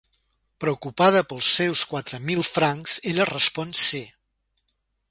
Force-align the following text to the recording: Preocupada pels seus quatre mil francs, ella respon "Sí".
Preocupada 0.63 1.21
pels 1.33 1.49
seus 1.57 1.85
quatre 1.91 2.21
mil 2.31 2.43
francs, 2.53 2.99
ella 3.13 3.31
respon 3.35 3.79
"Sí". 3.85 4.07